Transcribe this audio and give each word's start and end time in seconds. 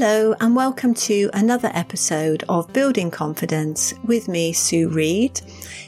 Hello, 0.00 0.32
and 0.38 0.54
welcome 0.54 0.94
to 0.94 1.28
another 1.34 1.72
episode 1.74 2.44
of 2.48 2.72
Building 2.72 3.10
Confidence 3.10 3.92
with 4.04 4.28
me, 4.28 4.52
Sue 4.52 4.88
Reid, 4.88 5.40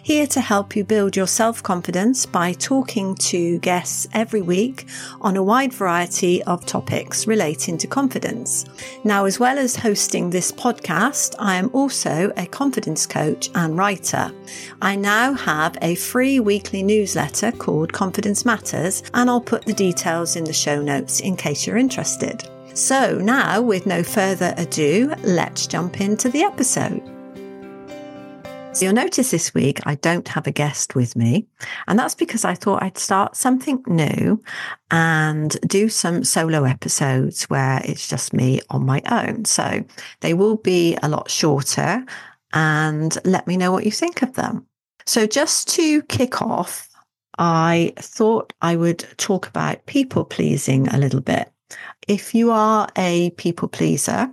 here 0.02 0.26
to 0.26 0.40
help 0.40 0.74
you 0.74 0.82
build 0.82 1.14
your 1.14 1.28
self 1.28 1.62
confidence 1.62 2.26
by 2.26 2.52
talking 2.54 3.14
to 3.14 3.60
guests 3.60 4.08
every 4.12 4.42
week 4.42 4.88
on 5.21 5.36
a 5.36 5.44
wide 5.44 5.72
variety 5.72 6.42
of 6.42 6.67
topics 6.67 7.28
relating 7.28 7.78
to 7.78 7.86
confidence. 7.86 8.64
Now, 9.04 9.26
as 9.26 9.38
well 9.38 9.60
as 9.60 9.76
hosting 9.76 10.28
this 10.28 10.50
podcast, 10.50 11.36
I 11.38 11.54
am 11.54 11.71
also 11.72 12.32
a 12.36 12.46
confidence 12.46 13.06
coach 13.06 13.49
and 13.54 13.78
writer. 13.78 14.32
I 14.82 14.96
now 14.96 15.35
have 15.35 15.78
a 15.82 15.95
free 15.95 16.40
weekly 16.40 16.82
newsletter 16.82 17.52
called 17.52 17.92
Confidence 17.92 18.45
Matters, 18.45 19.04
and 19.14 19.30
I'll 19.30 19.40
put 19.40 19.66
the 19.66 19.72
details 19.72 20.34
in 20.34 20.42
the 20.42 20.52
show 20.52 20.82
notes 20.82 21.20
in 21.20 21.36
case 21.36 21.64
you're 21.64 21.77
interested. 21.77 22.42
So, 22.74 23.19
now 23.19 23.60
with 23.60 23.84
no 23.84 24.05
further 24.05 24.55
ado, 24.56 25.12
let's 25.24 25.66
jump 25.66 26.01
into 26.01 26.29
the 26.29 26.42
episode. 26.42 27.02
So, 28.73 28.84
you'll 28.84 28.95
notice 28.95 29.33
this 29.33 29.52
week 29.52 29.80
I 29.87 29.96
don't 29.96 30.29
have 30.29 30.46
a 30.46 30.52
guest 30.52 30.95
with 30.95 31.16
me, 31.16 31.46
and 31.88 31.98
that's 31.98 32.15
because 32.15 32.45
I 32.45 32.55
thought 32.55 32.83
I'd 32.83 32.96
start 32.96 33.34
something 33.37 33.83
new 33.88 34.41
and 34.93 35.59
do 35.66 35.88
some 35.88 36.23
solo 36.23 36.62
episodes 36.62 37.45
where 37.51 37.83
it's 37.84 38.09
just 38.09 38.33
me 38.33 38.60
on 38.71 38.87
my 38.87 39.02
own. 39.10 39.46
So, 39.46 39.84
they 40.21 40.32
will 40.32 40.57
be 40.57 40.96
a 41.02 41.09
lot 41.09 41.29
shorter, 41.29 42.05
and 42.52 43.18
let 43.24 43.48
me 43.48 43.57
know 43.57 43.73
what 43.73 43.84
you 43.84 43.91
think 43.91 44.23
of 44.23 44.34
them. 44.34 44.65
So, 45.07 45.27
just 45.27 45.68
to 45.71 46.02
kick 46.02 46.41
off, 46.41 46.88
I 47.37 47.95
thought 47.98 48.52
I 48.62 48.77
would 48.77 49.01
talk 49.16 49.48
about 49.48 49.87
people 49.87 50.24
pleasing 50.24 50.87
a 50.88 50.98
little 50.98 51.21
bit. 51.21 51.51
If 52.09 52.34
you 52.34 52.51
are 52.51 52.88
a 52.97 53.30
people 53.30 53.68
pleaser, 53.68 54.30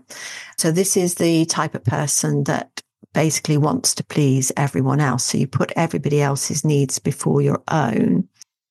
so 0.57 0.71
this 0.71 0.97
is 0.97 1.15
the 1.15 1.45
type 1.45 1.75
of 1.75 1.83
person 1.83 2.43
that 2.45 2.81
basically 3.13 3.57
wants 3.57 3.95
to 3.95 4.03
please 4.03 4.51
everyone 4.57 4.99
else. 4.99 5.23
So 5.23 5.37
you 5.37 5.47
put 5.47 5.71
everybody 5.75 6.21
else's 6.21 6.63
needs 6.63 6.99
before 6.99 7.41
your 7.41 7.61
own. 7.69 8.27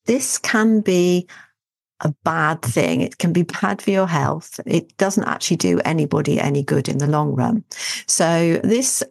This 0.07 0.39
can 0.39 0.81
be 0.81 1.27
a 2.01 2.15
bad 2.25 2.63
thing. 2.63 3.01
It 3.01 3.19
can 3.19 3.33
be 3.33 3.43
bad 3.43 3.83
for 3.83 3.91
your 3.91 4.07
health. 4.07 4.61
It 4.67 4.97
doesn't 4.99 5.25
actually 5.25 5.57
do 5.57 5.81
anybody 5.85 6.39
any 6.39 6.63
good 6.63 6.89
in 6.89 6.99
the 6.99 7.07
long 7.07 7.33
run. 7.35 7.65
So 8.07 8.61
this 8.63 9.03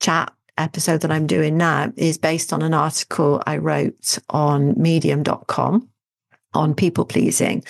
chat 0.00 0.32
episode 0.58 1.00
that 1.00 1.10
I'm 1.10 1.26
doing 1.26 1.56
now 1.56 1.92
is 1.96 2.18
based 2.18 2.52
on 2.52 2.62
an 2.62 2.74
article 2.74 3.42
I 3.46 3.56
wrote 3.56 4.18
on 4.30 4.74
medium.com 4.80 5.88
on 6.54 6.74
people 6.74 7.04
pleasing 7.04 7.64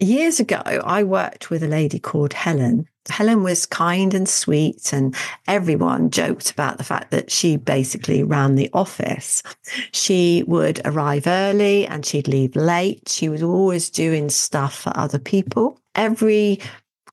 years 0.00 0.40
ago, 0.40 0.62
I 0.64 1.02
worked 1.02 1.50
with 1.50 1.62
a 1.62 1.68
lady 1.68 1.98
called 1.98 2.32
Helen. 2.32 2.86
Helen 3.08 3.42
was 3.42 3.66
kind 3.66 4.12
and 4.14 4.28
sweet, 4.28 4.92
and 4.92 5.14
everyone 5.46 6.10
joked 6.10 6.50
about 6.50 6.78
the 6.78 6.84
fact 6.84 7.10
that 7.10 7.30
she 7.30 7.56
basically 7.56 8.22
ran 8.22 8.54
the 8.54 8.70
office. 8.72 9.42
She 9.92 10.44
would 10.46 10.80
arrive 10.84 11.26
early 11.26 11.86
and 11.86 12.04
she'd 12.04 12.28
leave 12.28 12.56
late. 12.56 13.08
She 13.08 13.28
was 13.28 13.42
always 13.42 13.90
doing 13.90 14.28
stuff 14.28 14.74
for 14.74 14.92
other 14.96 15.18
people. 15.18 15.80
Every 15.94 16.60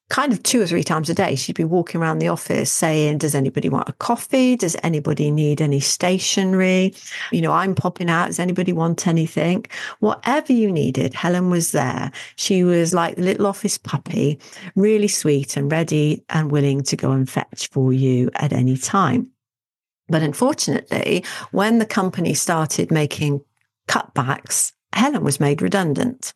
kind 0.09 0.31
of 0.31 0.41
two 0.44 0.61
or 0.61 0.67
three 0.67 0.83
times 0.83 1.09
a 1.09 1.13
day, 1.13 1.36
she'd 1.36 1.55
be 1.55 1.63
walking 1.63 2.00
around 2.02 2.19
the 2.19 2.30
office 2.30 2.72
saying, 2.72 3.17
Does 3.17 3.36
anybody 3.36 3.69
want 3.69 3.89
a 3.89 3.94
coffee? 3.94 4.55
Does 4.55 4.75
anybody 4.83 5.31
need 5.31 5.61
any 5.61 5.80
stationery? 5.80 6.94
You 7.31 7.41
know, 7.41 7.52
I'm 7.52 7.75
popping 7.75 8.09
out. 8.09 8.27
Does 8.27 8.39
anybody 8.39 8.73
want 8.73 9.08
anything? 9.08 9.66
Whatever 9.99 10.53
you 10.53 10.72
needed, 10.72 11.14
Helen 11.14 11.49
was 11.49 11.72
there. 11.72 12.11
She 12.36 12.64
was 12.64 12.94
like 12.94 13.16
the 13.16 13.23
little 13.23 13.47
office 13.47 13.77
puppy, 13.77 14.39
really 14.75 15.08
sweet 15.09 15.58
and 15.58 15.72
ready 15.72 16.23
and 16.30 16.52
willing 16.52 16.83
to 16.83 16.95
go 16.95 17.11
and 17.11 17.30
fetch 17.30 17.70
for 17.70 17.92
you 17.92 18.30
at 18.36 18.54
any 18.54 18.77
time. 18.77 19.30
But 20.10 20.21
unfortunately, 20.21 21.26
when 21.52 21.80
the 21.80 21.86
company 21.86 22.33
started 22.33 22.92
making 22.92 23.42
cutbacks, 23.89 24.71
Helen 24.93 25.23
was 25.23 25.39
made 25.39 25.61
redundant. 25.61 26.33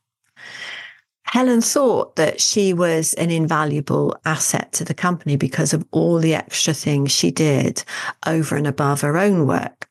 Helen 1.31 1.61
thought 1.61 2.17
that 2.17 2.41
she 2.41 2.73
was 2.73 3.13
an 3.13 3.31
invaluable 3.31 4.19
asset 4.25 4.73
to 4.73 4.83
the 4.83 4.93
company 4.93 5.37
because 5.37 5.71
of 5.71 5.85
all 5.91 6.19
the 6.19 6.35
extra 6.35 6.73
things 6.73 7.09
she 7.09 7.31
did 7.31 7.85
over 8.27 8.57
and 8.57 8.67
above 8.67 8.99
her 8.99 9.17
own 9.17 9.47
work. 9.47 9.87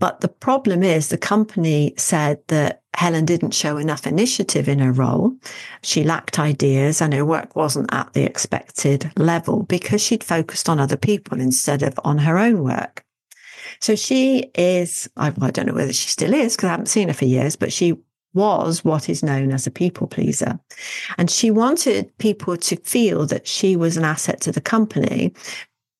But 0.00 0.22
the 0.22 0.28
problem 0.28 0.82
is 0.82 1.08
the 1.08 1.16
company 1.16 1.94
said 1.96 2.40
that 2.48 2.82
Helen 2.96 3.24
didn't 3.24 3.54
show 3.54 3.76
enough 3.76 4.08
initiative 4.08 4.68
in 4.68 4.80
her 4.80 4.90
role. 4.90 5.36
She 5.84 6.02
lacked 6.02 6.40
ideas 6.40 7.00
and 7.00 7.14
her 7.14 7.24
work 7.24 7.54
wasn't 7.54 7.94
at 7.94 8.12
the 8.12 8.24
expected 8.24 9.12
level 9.16 9.62
because 9.62 10.02
she'd 10.02 10.24
focused 10.24 10.68
on 10.68 10.80
other 10.80 10.96
people 10.96 11.40
instead 11.40 11.84
of 11.84 11.94
on 12.02 12.18
her 12.18 12.38
own 12.38 12.64
work. 12.64 13.04
So 13.78 13.94
she 13.94 14.50
is, 14.56 15.08
I, 15.16 15.30
don't 15.30 15.66
know 15.66 15.74
whether 15.74 15.92
she 15.92 16.08
still 16.08 16.34
is 16.34 16.56
because 16.56 16.66
I 16.66 16.72
haven't 16.72 16.86
seen 16.86 17.06
her 17.06 17.14
for 17.14 17.24
years, 17.24 17.54
but 17.54 17.72
she 17.72 17.98
was 18.34 18.84
what 18.84 19.08
is 19.08 19.22
known 19.22 19.52
as 19.52 19.66
a 19.66 19.70
people 19.70 20.06
pleaser. 20.06 20.58
And 21.18 21.30
she 21.30 21.50
wanted 21.50 22.16
people 22.18 22.56
to 22.56 22.76
feel 22.76 23.26
that 23.26 23.46
she 23.46 23.76
was 23.76 23.96
an 23.96 24.04
asset 24.04 24.40
to 24.42 24.52
the 24.52 24.60
company, 24.60 25.34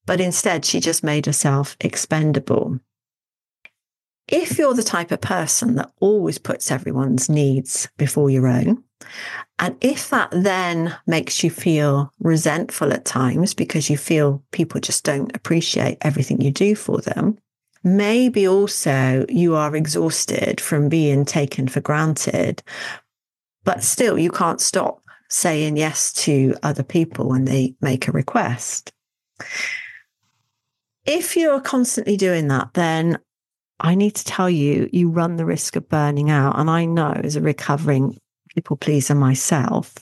but 0.06 0.20
instead 0.20 0.65
she 0.65 0.81
just 0.81 1.04
made 1.04 1.26
herself 1.26 1.76
expendable. 1.81 2.81
If 4.28 4.56
you're 4.56 4.75
the 4.75 4.82
type 4.82 5.10
of 5.10 5.20
person 5.20 5.75
that 5.75 5.93
always 6.00 6.38
puts 6.38 6.70
everyone's 6.70 7.28
needs 7.28 7.88
before 7.98 8.31
your 8.31 8.47
own, 8.47 8.82
and 9.59 9.76
if 9.81 10.10
that 10.10 10.31
then 10.31 10.97
makes 11.06 11.43
you 11.43 11.50
feel 11.50 12.12
resentful 12.20 12.93
at 12.93 13.04
times 13.04 13.53
because 13.53 13.91
you 13.91 13.97
feel 13.97 14.43
people 14.53 14.81
just 14.81 15.04
don't 15.04 15.34
appreciate 15.37 15.99
everything 16.00 16.41
you 16.41 16.50
do 16.50 16.75
for 16.75 17.00
them, 17.00 17.37
Maybe 17.84 18.47
also 18.47 19.26
you 19.28 19.56
are 19.56 19.75
exhausted 19.75 20.60
from 20.60 20.88
being 20.88 21.25
taken 21.25 21.66
for 21.66 21.81
granted, 21.81 22.62
but 23.65 23.82
still 23.82 24.19
you 24.19 24.31
can't 24.31 24.60
stop 24.60 25.03
saying 25.28 25.76
yes 25.76 26.12
to 26.12 26.54
other 26.62 26.82
people 26.82 27.28
when 27.28 27.44
they 27.44 27.75
make 27.81 28.06
a 28.06 28.12
request. 28.12 28.93
If 31.04 31.37
you're 31.37 31.60
constantly 31.60 32.16
doing 32.16 32.48
that, 32.48 32.75
then 32.75 33.19
I 33.81 33.97
need 33.97 34.14
to 34.14 34.25
tell 34.25 34.49
you, 34.49 34.88
you 34.93 35.09
run 35.09 35.37
the 35.37 35.44
risk 35.44 35.75
of 35.75 35.88
burning 35.88 36.31
out. 36.31 36.59
And 36.59 36.70
I 36.70 36.84
know 36.84 37.12
as 37.25 37.34
a 37.34 37.41
recovering 37.41 38.16
people 38.54 38.76
pleaser 38.76 39.14
myself. 39.14 39.94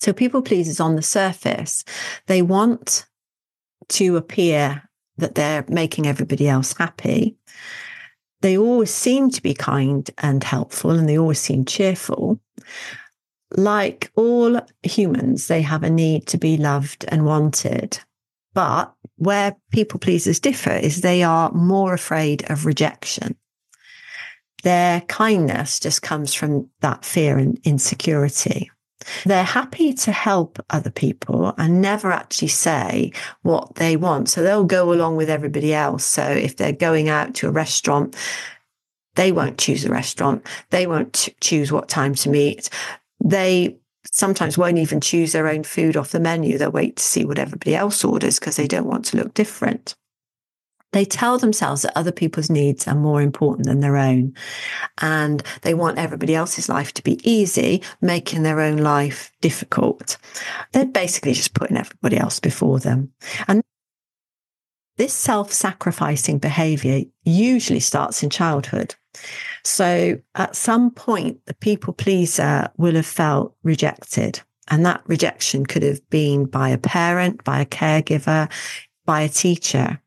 So 0.00 0.12
people 0.12 0.42
pleasers 0.42 0.80
on 0.80 0.96
the 0.96 1.02
surface, 1.02 1.84
they 2.26 2.42
want 2.42 3.06
to 3.90 4.16
appear 4.16 4.82
that 5.18 5.34
they're 5.34 5.64
making 5.68 6.06
everybody 6.06 6.48
else 6.48 6.74
happy. 6.76 7.36
They 8.42 8.58
always 8.58 8.92
seem 8.92 9.30
to 9.30 9.42
be 9.42 9.54
kind 9.54 10.08
and 10.18 10.44
helpful 10.44 10.90
and 10.90 11.08
they 11.08 11.18
always 11.18 11.40
seem 11.40 11.64
cheerful. 11.64 12.40
Like 13.56 14.10
all 14.16 14.60
humans, 14.82 15.46
they 15.46 15.62
have 15.62 15.82
a 15.82 15.90
need 15.90 16.26
to 16.28 16.38
be 16.38 16.56
loved 16.56 17.04
and 17.08 17.24
wanted. 17.24 17.98
But 18.54 18.92
where 19.16 19.56
people 19.70 20.00
pleasers 20.00 20.40
differ 20.40 20.72
is 20.72 21.00
they 21.00 21.22
are 21.22 21.52
more 21.52 21.94
afraid 21.94 22.50
of 22.50 22.66
rejection. 22.66 23.36
Their 24.62 25.02
kindness 25.02 25.78
just 25.78 26.02
comes 26.02 26.34
from 26.34 26.68
that 26.80 27.04
fear 27.04 27.38
and 27.38 27.58
insecurity. 27.64 28.70
They're 29.24 29.44
happy 29.44 29.92
to 29.94 30.12
help 30.12 30.58
other 30.70 30.90
people 30.90 31.54
and 31.58 31.80
never 31.80 32.10
actually 32.12 32.48
say 32.48 33.12
what 33.42 33.74
they 33.76 33.96
want. 33.96 34.28
So 34.28 34.42
they'll 34.42 34.64
go 34.64 34.92
along 34.92 35.16
with 35.16 35.30
everybody 35.30 35.74
else. 35.74 36.04
So 36.04 36.22
if 36.22 36.56
they're 36.56 36.72
going 36.72 37.08
out 37.08 37.34
to 37.36 37.48
a 37.48 37.52
restaurant, 37.52 38.16
they 39.14 39.32
won't 39.32 39.58
choose 39.58 39.84
a 39.84 39.90
restaurant. 39.90 40.46
They 40.70 40.86
won't 40.86 41.28
choose 41.40 41.72
what 41.72 41.88
time 41.88 42.14
to 42.16 42.30
meet. 42.30 42.68
They 43.24 43.76
sometimes 44.10 44.56
won't 44.56 44.78
even 44.78 45.00
choose 45.00 45.32
their 45.32 45.48
own 45.48 45.64
food 45.64 45.96
off 45.96 46.12
the 46.12 46.20
menu. 46.20 46.58
They'll 46.58 46.70
wait 46.70 46.96
to 46.96 47.02
see 47.02 47.24
what 47.24 47.38
everybody 47.38 47.74
else 47.74 48.04
orders 48.04 48.38
because 48.38 48.56
they 48.56 48.68
don't 48.68 48.86
want 48.86 49.04
to 49.06 49.16
look 49.16 49.34
different. 49.34 49.96
They 50.92 51.04
tell 51.04 51.38
themselves 51.38 51.82
that 51.82 51.96
other 51.96 52.12
people's 52.12 52.48
needs 52.48 52.86
are 52.86 52.94
more 52.94 53.20
important 53.20 53.66
than 53.66 53.80
their 53.80 53.96
own. 53.96 54.34
And 54.98 55.42
they 55.62 55.74
want 55.74 55.98
everybody 55.98 56.34
else's 56.34 56.68
life 56.68 56.94
to 56.94 57.02
be 57.02 57.20
easy, 57.28 57.82
making 58.00 58.42
their 58.42 58.60
own 58.60 58.78
life 58.78 59.30
difficult. 59.40 60.16
They're 60.72 60.86
basically 60.86 61.34
just 61.34 61.54
putting 61.54 61.76
everybody 61.76 62.16
else 62.16 62.40
before 62.40 62.78
them. 62.78 63.12
And 63.48 63.62
this 64.96 65.12
self 65.12 65.52
sacrificing 65.52 66.38
behavior 66.38 67.02
usually 67.24 67.80
starts 67.80 68.22
in 68.22 68.30
childhood. 68.30 68.94
So 69.64 70.18
at 70.34 70.56
some 70.56 70.90
point, 70.90 71.44
the 71.46 71.54
people 71.54 71.92
pleaser 71.92 72.68
will 72.76 72.94
have 72.94 73.06
felt 73.06 73.54
rejected. 73.62 74.40
And 74.68 74.84
that 74.84 75.02
rejection 75.06 75.66
could 75.66 75.82
have 75.82 76.08
been 76.10 76.46
by 76.46 76.70
a 76.70 76.78
parent, 76.78 77.44
by 77.44 77.60
a 77.60 77.66
caregiver, 77.66 78.50
by 79.04 79.20
a 79.22 79.28
teacher. 79.28 80.00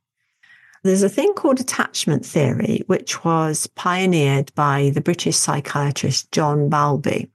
There's 0.83 1.03
a 1.03 1.09
thing 1.09 1.33
called 1.33 1.59
attachment 1.59 2.25
theory, 2.25 2.83
which 2.87 3.23
was 3.25 3.67
pioneered 3.67 4.53
by 4.55 4.91
the 4.93 5.01
British 5.01 5.35
psychiatrist 5.35 6.31
John 6.31 6.69
Bowlby. 6.69 7.29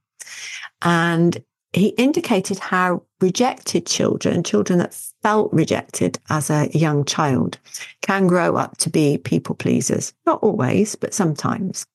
And 0.81 1.43
he 1.73 1.89
indicated 1.89 2.57
how 2.57 3.03
rejected 3.19 3.85
children, 3.85 4.43
children 4.43 4.79
that 4.79 4.97
felt 5.21 5.51
rejected 5.51 6.17
as 6.29 6.49
a 6.49 6.69
young 6.73 7.05
child, 7.05 7.59
can 8.01 8.27
grow 8.27 8.55
up 8.55 8.77
to 8.77 8.89
be 8.89 9.17
people 9.17 9.55
pleasers. 9.55 10.13
Not 10.25 10.41
always, 10.41 10.95
but 10.95 11.13
sometimes. 11.13 11.85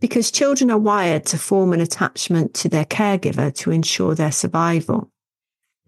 Because 0.00 0.30
children 0.30 0.70
are 0.70 0.78
wired 0.78 1.24
to 1.26 1.38
form 1.38 1.72
an 1.72 1.80
attachment 1.80 2.54
to 2.54 2.68
their 2.68 2.84
caregiver 2.84 3.52
to 3.56 3.70
ensure 3.70 4.14
their 4.14 4.30
survival. 4.30 5.10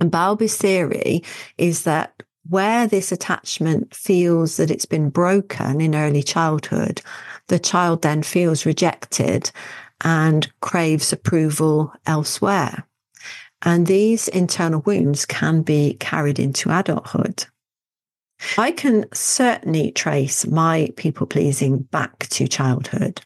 And 0.00 0.10
Bowlby's 0.10 0.56
theory 0.56 1.22
is 1.58 1.84
that 1.84 2.22
where 2.48 2.86
this 2.86 3.12
attachment 3.12 3.94
feels 3.94 4.56
that 4.56 4.70
it's 4.70 4.86
been 4.86 5.10
broken 5.10 5.80
in 5.80 5.94
early 5.94 6.22
childhood, 6.22 7.02
the 7.48 7.58
child 7.58 8.02
then 8.02 8.22
feels 8.22 8.66
rejected 8.66 9.50
and 10.02 10.50
craves 10.60 11.12
approval 11.12 11.92
elsewhere. 12.06 12.86
And 13.62 13.86
these 13.86 14.28
internal 14.28 14.80
wounds 14.80 15.26
can 15.26 15.62
be 15.62 15.94
carried 16.00 16.38
into 16.38 16.70
adulthood. 16.70 17.44
I 18.56 18.70
can 18.72 19.04
certainly 19.12 19.92
trace 19.92 20.46
my 20.46 20.88
people 20.96 21.26
pleasing 21.26 21.78
back 21.78 22.26
to 22.28 22.48
childhood 22.48 23.20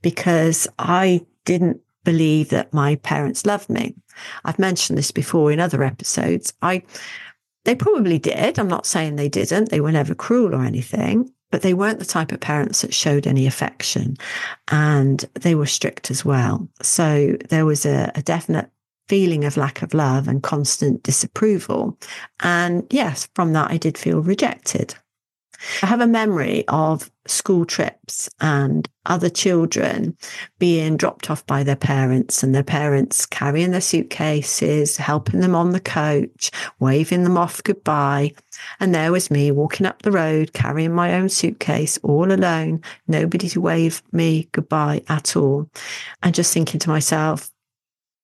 because 0.00 0.66
I 0.78 1.26
didn't 1.44 1.80
believe 2.02 2.50
that 2.50 2.72
my 2.72 2.96
parents 2.96 3.44
loved 3.44 3.68
me. 3.68 3.94
I've 4.44 4.58
mentioned 4.58 4.98
this 4.98 5.10
before 5.10 5.52
in 5.52 5.60
other 5.60 5.82
episodes. 5.82 6.52
I 6.62 6.82
they 7.64 7.74
probably 7.74 8.18
did. 8.18 8.58
I'm 8.58 8.68
not 8.68 8.86
saying 8.86 9.16
they 9.16 9.28
didn't. 9.28 9.70
They 9.70 9.80
were 9.80 9.92
never 9.92 10.14
cruel 10.14 10.54
or 10.54 10.64
anything, 10.64 11.32
but 11.50 11.62
they 11.62 11.74
weren't 11.74 11.98
the 11.98 12.04
type 12.04 12.32
of 12.32 12.40
parents 12.40 12.82
that 12.82 12.94
showed 12.94 13.26
any 13.26 13.46
affection 13.46 14.16
and 14.70 15.24
they 15.34 15.54
were 15.54 15.66
strict 15.66 16.10
as 16.10 16.24
well. 16.24 16.68
So 16.82 17.36
there 17.48 17.66
was 17.66 17.86
a, 17.86 18.12
a 18.14 18.22
definite 18.22 18.70
feeling 19.08 19.44
of 19.44 19.56
lack 19.56 19.82
of 19.82 19.94
love 19.94 20.28
and 20.28 20.42
constant 20.42 21.02
disapproval. 21.02 21.98
And 22.40 22.86
yes, 22.90 23.28
from 23.34 23.52
that, 23.52 23.70
I 23.70 23.76
did 23.76 23.98
feel 23.98 24.20
rejected. 24.20 24.94
I 25.82 25.86
have 25.86 26.00
a 26.00 26.06
memory 26.06 26.64
of 26.68 27.10
school 27.26 27.64
trips 27.64 28.28
and 28.40 28.88
other 29.06 29.28
children 29.28 30.16
being 30.58 30.96
dropped 30.96 31.30
off 31.30 31.46
by 31.46 31.62
their 31.62 31.76
parents 31.76 32.42
and 32.42 32.54
their 32.54 32.62
parents 32.62 33.26
carrying 33.26 33.70
their 33.70 33.80
suitcases, 33.80 34.96
helping 34.96 35.40
them 35.40 35.54
on 35.54 35.70
the 35.70 35.80
coach, 35.80 36.50
waving 36.80 37.24
them 37.24 37.36
off 37.36 37.62
goodbye. 37.62 38.32
And 38.80 38.94
there 38.94 39.12
was 39.12 39.30
me 39.30 39.50
walking 39.50 39.86
up 39.86 40.02
the 40.02 40.12
road, 40.12 40.52
carrying 40.52 40.94
my 40.94 41.14
own 41.14 41.28
suitcase 41.28 41.98
all 42.02 42.32
alone, 42.32 42.82
nobody 43.08 43.48
to 43.50 43.60
wave 43.60 44.02
me 44.12 44.48
goodbye 44.52 45.02
at 45.08 45.36
all. 45.36 45.70
And 46.22 46.34
just 46.34 46.52
thinking 46.52 46.80
to 46.80 46.90
myself, 46.90 47.50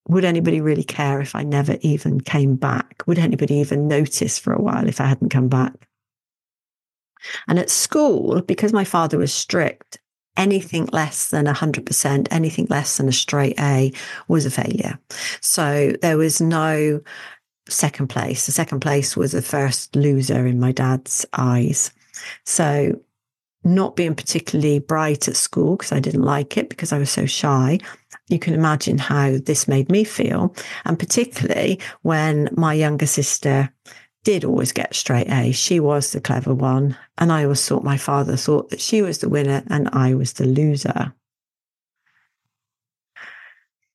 would 0.08 0.24
anybody 0.24 0.60
really 0.60 0.82
care 0.82 1.20
if 1.20 1.34
I 1.34 1.42
never 1.42 1.76
even 1.82 2.20
came 2.20 2.56
back? 2.56 3.02
Would 3.06 3.18
anybody 3.18 3.56
even 3.56 3.86
notice 3.86 4.38
for 4.38 4.52
a 4.52 4.60
while 4.60 4.88
if 4.88 5.00
I 5.00 5.06
hadn't 5.06 5.28
come 5.28 5.48
back? 5.48 5.89
And 7.48 7.58
at 7.58 7.70
school, 7.70 8.42
because 8.42 8.72
my 8.72 8.84
father 8.84 9.18
was 9.18 9.32
strict, 9.32 9.98
anything 10.36 10.88
less 10.92 11.28
than 11.28 11.46
100%, 11.46 12.28
anything 12.30 12.66
less 12.70 12.96
than 12.96 13.08
a 13.08 13.12
straight 13.12 13.58
A 13.60 13.92
was 14.28 14.46
a 14.46 14.50
failure. 14.50 14.98
So 15.40 15.92
there 16.02 16.16
was 16.16 16.40
no 16.40 17.00
second 17.68 18.08
place. 18.08 18.46
The 18.46 18.52
second 18.52 18.80
place 18.80 19.16
was 19.16 19.32
the 19.32 19.42
first 19.42 19.94
loser 19.96 20.46
in 20.46 20.60
my 20.60 20.72
dad's 20.72 21.26
eyes. 21.34 21.92
So 22.44 23.00
not 23.62 23.96
being 23.96 24.14
particularly 24.14 24.78
bright 24.78 25.28
at 25.28 25.36
school 25.36 25.76
because 25.76 25.92
I 25.92 26.00
didn't 26.00 26.22
like 26.22 26.56
it 26.56 26.68
because 26.70 26.92
I 26.92 26.98
was 26.98 27.10
so 27.10 27.26
shy. 27.26 27.78
You 28.28 28.38
can 28.38 28.54
imagine 28.54 28.96
how 28.96 29.36
this 29.44 29.68
made 29.68 29.90
me 29.90 30.04
feel. 30.04 30.54
And 30.84 30.98
particularly 30.98 31.80
when 32.02 32.48
my 32.52 32.72
younger 32.72 33.06
sister 33.06 33.70
did 34.24 34.44
always 34.44 34.72
get 34.72 34.94
straight 34.94 35.28
A. 35.30 35.52
She 35.52 35.80
was 35.80 36.12
the 36.12 36.20
clever 36.20 36.54
one. 36.54 36.96
And 37.18 37.32
I 37.32 37.44
always 37.44 37.66
thought 37.66 37.84
my 37.84 37.96
father 37.96 38.36
thought 38.36 38.70
that 38.70 38.80
she 38.80 39.02
was 39.02 39.18
the 39.18 39.28
winner 39.28 39.62
and 39.68 39.88
I 39.92 40.14
was 40.14 40.34
the 40.34 40.46
loser. 40.46 41.14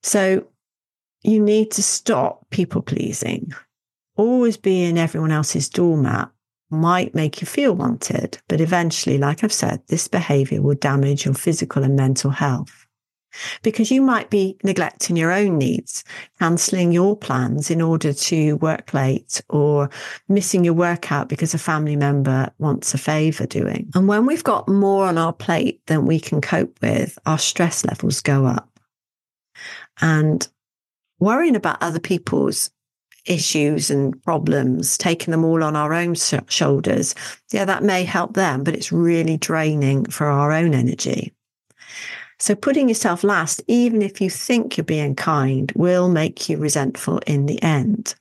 So 0.04 0.48
you 1.24 1.40
need 1.40 1.72
to 1.72 1.84
stop 1.84 2.50
people 2.50 2.82
pleasing. 2.82 3.52
Always 4.16 4.58
being 4.58 4.98
everyone 4.98 5.32
else's 5.32 5.70
doormat 5.70 6.30
might 6.70 7.16
make 7.16 7.42
you 7.42 7.48
feel 7.48 7.74
wanted, 7.74 8.40
but 8.48 8.62
eventually, 8.62 9.18
like 9.18 9.44
I've 9.44 9.54
said, 9.54 9.82
this 9.88 10.08
behavior 10.08 10.62
will 10.62 10.76
damage 10.76 11.26
your 11.26 11.34
physical 11.34 11.84
and 11.84 11.96
mental 11.96 12.32
health 12.32 12.85
because 13.62 13.92
you 13.92 14.02
might 14.02 14.30
be 14.30 14.58
neglecting 14.64 15.16
your 15.16 15.32
own 15.32 15.58
needs, 15.58 16.04
cancelling 16.40 16.92
your 16.92 17.16
plans 17.16 17.70
in 17.70 17.82
order 17.82 18.14
to 18.14 18.54
work 18.58 18.94
late 18.94 19.42
or 19.50 19.90
missing 20.28 20.64
your 20.64 20.74
workout 20.74 21.30
because 21.30 21.54
a 21.54 21.60
family 21.60 21.96
member 21.96 22.50
wants 22.60 22.94
a 22.94 22.98
favour 22.98 23.46
doing. 23.46 23.90
And 23.96 24.08
when 24.08 24.26
we've 24.26 24.44
got 24.44 24.68
more 24.68 25.06
on 25.06 25.18
our 25.18 25.34
plate 25.34 25.82
than 25.88 26.06
we 26.06 26.20
can 26.20 26.42
cope 26.42 26.78
with, 26.82 27.18
our 27.26 27.40
stress 27.40 27.86
levels 27.86 28.22
go 28.22 28.46
up. 28.46 28.70
And 30.02 30.48
worrying 31.20 31.56
about 31.56 31.82
other 31.82 32.00
people's 32.00 32.72
issues 33.26 33.90
and 33.90 34.22
problems, 34.24 34.98
taking 34.98 35.32
them 35.32 35.44
all 35.44 35.64
on 35.64 35.76
our 35.76 35.94
own 35.94 36.16
shoulders, 36.16 37.16
yeah, 37.52 37.66
that 37.66 37.84
may 37.84 38.04
help 38.04 38.34
them, 38.34 38.64
but 38.64 38.76
it's 38.76 38.92
really 38.92 39.38
draining 39.38 40.06
for 40.06 40.28
our 40.28 40.52
own 40.52 40.74
energy. 40.74 41.34
So 42.38 42.56
putting 42.56 42.90
yourself 42.90 43.24
last, 43.24 43.62
even 43.68 44.02
if 44.02 44.20
you 44.20 44.30
think 44.30 44.78
you're 44.78 44.84
being 44.84 45.16
kind, 45.16 45.72
will 45.76 46.10
make 46.10 46.50
you 46.50 46.58
resentful 46.58 47.20
in 47.20 47.46
the 47.46 47.62
end. 47.64 48.16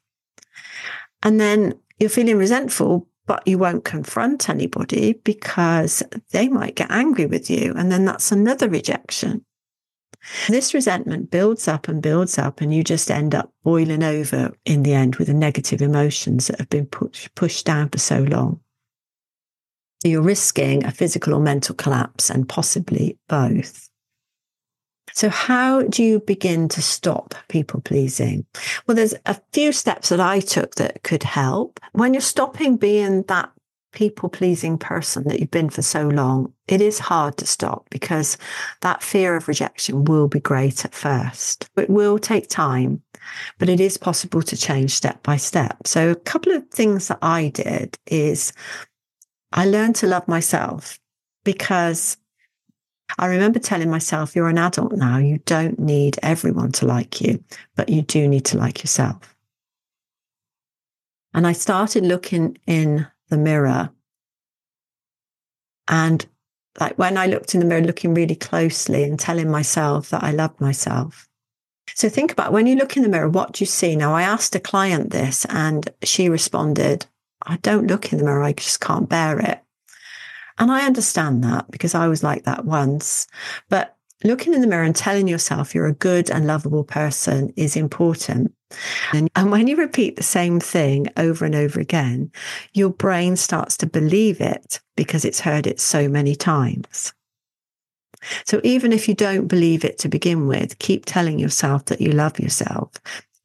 And 1.23 1.41
then 1.41 1.75
you're 1.99 2.11
feeling 2.11 2.37
resentful, 2.37 3.09
but 3.27 3.47
you 3.47 3.59
won't 3.59 3.85
confront 3.85 4.49
anybody 4.49 5.15
because 5.25 6.03
they 6.31 6.49
might 6.49 6.77
get 6.77 6.91
angry 6.91 7.27
with 7.27 7.51
you. 7.51 7.73
And 7.77 7.91
then 7.91 8.05
that's 8.05 8.31
another 8.31 8.69
rejection. 8.69 9.45
This 10.49 10.73
resentment 10.73 11.31
builds 11.31 11.69
up 11.69 11.89
and 11.89 12.01
builds 12.01 12.39
up, 12.39 12.61
and 12.61 12.73
you 12.73 12.83
just 12.83 13.11
end 13.11 13.35
up 13.35 13.53
boiling 13.63 14.03
over 14.03 14.53
in 14.65 14.83
the 14.83 14.95
end 14.95 15.17
with 15.17 15.29
the 15.29 15.35
negative 15.35 15.83
emotions 15.83 16.47
that 16.47 16.59
have 16.59 16.71
been 16.71 16.87
push, 16.87 17.29
pushed 17.35 17.67
down 17.67 17.91
for 17.91 17.99
so 17.99 18.23
long. 18.23 18.61
You're 20.03 20.23
risking 20.23 20.85
a 20.85 20.91
physical 20.91 21.35
or 21.35 21.41
mental 21.41 21.75
collapse 21.75 22.31
and 22.31 22.49
possibly 22.49 23.19
both. 23.29 23.89
So, 25.15 25.29
how 25.29 25.83
do 25.83 26.03
you 26.03 26.21
begin 26.21 26.69
to 26.71 26.83
stop 26.83 27.35
people 27.49 27.81
pleasing? 27.81 28.45
Well, 28.87 28.97
there's 28.97 29.15
a 29.27 29.41
few 29.53 29.71
steps 29.71 30.09
that 30.09 30.19
I 30.19 30.41
took 30.41 30.75
that 30.75 31.05
could 31.05 31.23
help. 31.23 31.79
When 31.93 32.15
you're 32.15 32.21
stopping 32.21 32.77
being 32.77 33.23
that 33.29 33.51
people 33.93 34.29
pleasing 34.29 34.77
person 34.77 35.23
that 35.29 35.39
you've 35.39 35.53
been 35.53 35.71
for 35.71 35.83
so 35.83 36.09
long, 36.09 36.53
it 36.67 36.81
is 36.81 36.99
hard 36.99 37.37
to 37.37 37.47
stop 37.47 37.89
because 37.91 38.37
that 38.81 39.05
fear 39.05 39.37
of 39.37 39.47
rejection 39.47 40.05
will 40.05 40.27
be 40.27 40.41
great 40.41 40.85
at 40.85 40.93
first. 40.93 41.71
It 41.77 41.89
will 41.89 42.19
take 42.19 42.49
time, 42.49 43.01
but 43.59 43.69
it 43.69 43.79
is 43.79 43.97
possible 43.97 44.43
to 44.43 44.57
change 44.57 44.91
step 44.91 45.23
by 45.23 45.37
step. 45.37 45.87
So, 45.87 46.11
a 46.11 46.17
couple 46.17 46.53
of 46.53 46.69
things 46.71 47.07
that 47.07 47.19
I 47.23 47.51
did 47.51 47.97
is 48.09 48.53
I 49.53 49.67
learned 49.67 49.95
to 49.97 50.09
love 50.09 50.27
myself 50.27 50.99
because 51.45 52.17
I 53.19 53.27
remember 53.27 53.59
telling 53.59 53.91
myself, 53.91 54.35
you're 54.35 54.49
an 54.49 54.59
adult 54.59 54.93
now. 54.93 55.19
You 55.19 55.39
don't 55.47 55.79
need 55.79 56.19
everyone 56.23 56.73
to 56.73 56.87
like 56.87 57.21
you, 57.21 57.43
but 57.77 57.89
you 57.89 58.03
do 58.03 58.27
need 58.27 58.45
to 58.47 58.59
like 58.59 58.83
yourself. 58.83 59.35
And 61.33 61.47
I 61.47 61.53
started 61.53 62.05
looking 62.05 62.59
in 62.67 63.07
the 63.29 63.39
mirror. 63.39 63.91
And 65.89 66.25
like 66.81 66.97
when 66.99 67.17
I 67.17 67.27
looked 67.27 67.55
in 67.55 67.61
the 67.61 67.67
mirror, 67.67 67.83
looking 67.83 68.15
really 68.15 68.37
closely 68.37 69.05
and 69.05 69.19
telling 69.19 69.51
myself 69.51 70.11
that 70.11 70.23
I 70.23 70.31
loved 70.31 70.61
myself. 70.61 71.29
So 71.95 72.09
think 72.09 72.33
about 72.33 72.53
when 72.53 72.67
you 72.67 72.77
look 72.77 72.97
in 72.97 73.03
the 73.03 73.09
mirror, 73.09 73.29
what 73.29 73.53
do 73.53 73.63
you 73.63 73.67
see? 73.67 73.95
Now, 73.95 74.15
I 74.15 74.23
asked 74.23 74.55
a 74.55 74.61
client 74.61 75.11
this 75.11 75.45
and 75.49 75.89
she 76.03 76.29
responded, 76.29 77.07
I 77.43 77.59
don't 77.59 77.87
look 77.87 78.13
in 78.13 78.19
the 78.19 78.25
mirror. 78.25 78.43
I 78.43 78.53
just 78.53 78.81
can't 78.81 79.09
bear 79.09 79.39
it. 79.39 79.64
And 80.59 80.71
I 80.71 80.87
understand 80.87 81.43
that 81.45 81.71
because 81.71 81.95
I 81.95 82.09
was 82.09 82.23
like 82.23 82.45
that 82.45 82.65
once. 82.65 83.27
But 83.69 83.97
looking 84.23 84.55
in 84.55 84.61
the 84.61 84.67
mirror 84.67 84.85
and 84.85 84.95
telling 84.95 85.29
yourself 85.29 85.75
you're 85.75 85.87
a 85.87 85.95
good 85.95 86.31
and 86.31 86.47
lovable 86.47 86.85
person 86.85 87.53
is 87.57 87.77
important. 87.77 88.53
And, 89.13 89.31
and, 89.37 89.51
when 89.53 89.69
you 89.69 89.77
repeat 89.77 90.17
the 90.17 90.23
same 90.25 90.59
thing 90.59 91.07
over 91.17 91.45
and 91.45 91.55
over 91.55 91.79
again, 91.79 92.33
your 92.73 92.91
brain 92.91 93.37
starts 93.37 93.77
to 93.79 93.87
believe 93.87 94.41
it 94.41 94.81
because 94.97 95.25
it's 95.25 95.41
heard 95.41 95.67
it 95.67 95.79
so 95.79 96.09
many 96.09 96.35
times. 96.35 97.13
So 98.47 98.61
even 98.65 98.93
if 98.93 99.09
you 99.09 99.15
don't 99.15 99.47
believe 99.47 99.85
it 99.85 99.99
to 99.99 100.09
begin 100.09 100.47
with, 100.47 100.79
keep 100.79 101.05
telling 101.05 101.39
yourself 101.39 101.85
that 101.87 102.01
you 102.01 102.11
love 102.13 102.41
yourself. 102.41 102.91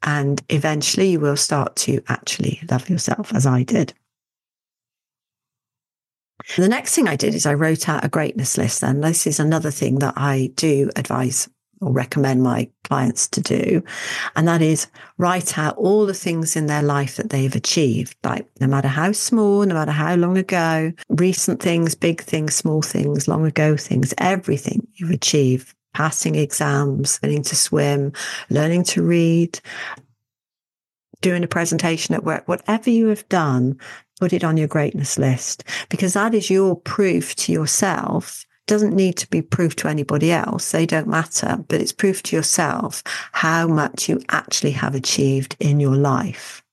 And 0.04 0.42
eventually 0.50 1.10
you 1.10 1.20
will 1.20 1.38
start 1.38 1.76
to 1.78 2.02
actually 2.08 2.62
love 2.72 2.90
yourself, 2.90 3.34
as 3.34 3.46
I 3.46 3.64
did. 3.64 3.94
The 6.58 6.70
next 6.70 6.96
thing 6.96 7.08
I 7.08 7.16
did 7.16 7.36
is 7.36 7.46
I 7.46 7.54
wrote 7.54 7.88
out 7.88 8.04
a 8.04 8.10
greatness 8.10 8.58
list. 8.58 8.84
And 8.84 9.04
this 9.04 9.28
is 9.28 9.40
another 9.40 9.72
thing 9.72 10.00
that 10.00 10.16
I 10.18 10.52
do 10.56 10.90
advise 10.96 11.50
or 11.82 11.92
recommend 11.92 12.44
my 12.44 12.70
clients 12.84 13.28
to 13.30 13.42
do. 13.42 13.84
And 14.36 14.48
that 14.48 14.62
is 14.62 14.88
write 15.18 15.58
out 15.58 15.78
all 15.78 16.06
the 16.06 16.14
things 16.14 16.56
in 16.56 16.66
their 16.66 16.82
life 16.84 17.16
that 17.16 17.30
they've 17.30 17.56
achieved, 17.56 18.18
like 18.24 18.48
no 18.60 18.68
matter 18.68 18.88
how 18.88 19.12
small, 19.12 19.66
no 19.66 19.76
matter 19.76 19.92
how 19.92 20.16
long 20.16 20.38
ago, 20.38 20.92
recent 21.10 21.62
things, 21.62 21.96
big 21.96 22.22
things, 22.22 22.56
small 22.56 22.82
things, 22.82 23.28
long 23.28 23.46
ago 23.46 23.78
things, 23.78 24.14
everything 24.18 24.86
you've 24.96 25.12
achieved, 25.12 25.74
passing 25.94 26.36
exams, 26.36 27.20
learning 27.24 27.44
to 27.44 27.56
swim, 27.56 28.12
learning 28.50 28.84
to 28.84 29.02
read, 29.02 29.60
doing 31.22 31.44
a 31.44 31.48
presentation 31.48 32.16
at 32.16 32.24
work, 32.24 32.48
whatever 32.48 32.90
you 32.90 33.08
have 33.08 33.28
done, 33.30 33.80
put 34.20 34.34
it 34.34 34.44
on 34.44 34.58
your 34.58 34.68
greatness 34.68 35.18
list 35.18 35.64
because 35.90 36.14
that 36.14 36.34
is 36.34 36.50
your 36.50 36.76
proof 36.76 37.36
to 37.36 37.52
yourself 37.52 38.46
doesn't 38.68 38.96
need 38.96 39.18
to 39.18 39.28
be 39.30 39.42
proof 39.42 39.76
to 39.78 39.88
anybody 39.88 40.32
else. 40.32 40.72
They 40.72 40.86
don't 40.86 41.08
matter, 41.08 41.58
but 41.68 41.82
it's 41.82 41.92
proof 41.92 42.22
to 42.24 42.36
yourself 42.36 43.02
how 43.32 43.68
much 43.68 44.08
you 44.08 44.22
actually 44.30 44.72
have 44.72 44.94
achieved 44.94 45.56
in 45.60 45.80
your 45.80 45.96
life. 45.96 46.64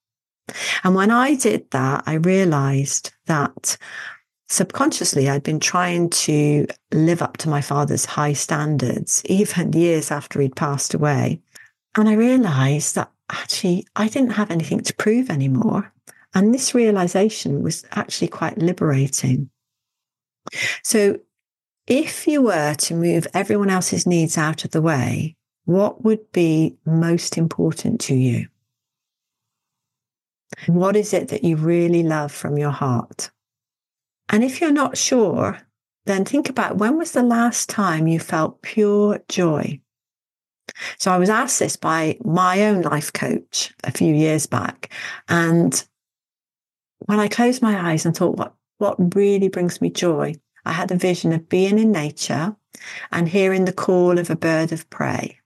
And 0.85 0.95
when 0.95 1.11
I 1.11 1.35
did 1.35 1.71
that, 1.71 2.05
I 2.07 2.15
realized 2.15 3.13
that 3.27 3.79
subconsciously 4.49 5.29
I'd 5.29 5.43
been 5.43 5.59
trying 5.59 6.11
to 6.11 6.67
live 6.93 7.23
up 7.23 7.39
to 7.39 7.49
my 7.49 7.63
father's 7.63 8.05
high 8.05 8.35
standards, 8.35 9.23
even 9.25 9.73
years 9.73 10.11
after 10.11 10.41
he'd 10.41 10.55
passed 10.55 10.93
away. 10.95 11.41
And 11.97 12.09
I 12.09 12.13
realized 12.13 12.95
that 12.95 13.11
actually 13.31 13.87
I 13.97 14.09
didn't 14.09 14.31
have 14.31 14.51
anything 14.51 14.81
to 14.81 14.95
prove 14.95 15.31
anymore. 15.31 15.93
And 16.37 16.53
this 16.53 16.75
realization 16.75 17.63
was 17.63 17.83
actually 17.93 18.29
quite 18.29 18.59
liberating. 18.59 19.49
So, 20.85 21.19
if 21.87 22.27
you 22.27 22.43
were 22.43 22.75
to 22.75 22.95
move 22.95 23.27
everyone 23.33 23.71
else's 23.71 24.07
needs 24.07 24.37
out 24.37 24.67
of 24.67 24.73
the 24.73 24.83
way, 24.83 25.35
what 25.65 26.05
would 26.05 26.31
be 26.33 26.77
most 26.85 27.39
important 27.39 28.03
to 28.03 28.15
you? 28.15 28.49
What 30.67 30.95
is 30.95 31.15
it 31.15 31.29
that 31.29 31.43
you 31.43 31.57
really 31.57 32.03
love 32.03 32.33
from 32.33 32.59
your 32.59 32.71
heart? 32.71 33.31
And 34.29 34.45
if 34.45 34.61
you're 34.61 34.71
not 34.71 34.99
sure, 34.99 35.59
then 36.05 36.27
think 36.27 36.51
about 36.51 36.77
when 36.77 36.99
was 36.99 37.13
the 37.13 37.23
last 37.23 37.71
time 37.71 38.07
you 38.07 38.21
felt 38.21 38.61
pure 38.61 39.21
joy? 39.31 39.81
So 40.99 41.11
I 41.11 41.17
was 41.17 41.31
asked 41.31 41.61
this 41.61 41.77
by 41.77 42.19
my 42.23 42.67
own 42.67 42.83
life 42.83 43.11
coach 43.15 43.73
a 43.85 43.91
few 43.91 44.15
years 44.15 44.45
back. 44.45 44.93
And 45.29 45.83
when 47.01 47.21
I 47.21 47.29
closed 47.29 47.63
my 47.63 47.91
eyes 47.91 48.07
and 48.07 48.17
thought, 48.17 48.37
what, 48.37 48.55
what 48.79 49.15
really 49.15 49.49
brings 49.49 49.81
me 49.81 49.91
joy? 49.91 50.35
I 50.65 50.73
had 50.73 50.91
a 50.91 50.97
vision 50.97 51.33
of 51.33 51.49
being 51.49 51.79
in 51.79 51.93
nature 51.93 52.57
and 53.13 53.29
hearing 53.29 53.65
the 53.65 53.73
call 53.73 54.19
of 54.19 54.31
a 54.31 54.37
bird 54.37 54.73
of 54.73 54.89
prey. 54.91 55.39